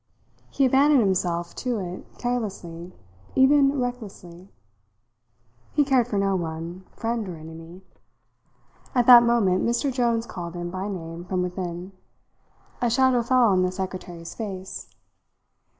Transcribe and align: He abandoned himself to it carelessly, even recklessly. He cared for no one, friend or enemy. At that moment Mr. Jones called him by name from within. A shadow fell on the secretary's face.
He 0.49 0.65
abandoned 0.65 1.01
himself 1.03 1.53
to 1.57 1.77
it 1.77 2.17
carelessly, 2.17 2.91
even 3.35 3.79
recklessly. 3.79 4.49
He 5.73 5.83
cared 5.85 6.07
for 6.07 6.17
no 6.17 6.35
one, 6.35 6.85
friend 6.91 7.29
or 7.29 7.37
enemy. 7.37 7.83
At 8.95 9.05
that 9.05 9.21
moment 9.21 9.63
Mr. 9.63 9.93
Jones 9.93 10.25
called 10.25 10.55
him 10.55 10.71
by 10.71 10.87
name 10.87 11.23
from 11.25 11.43
within. 11.43 11.91
A 12.81 12.89
shadow 12.89 13.21
fell 13.21 13.43
on 13.49 13.61
the 13.61 13.71
secretary's 13.71 14.33
face. 14.33 14.89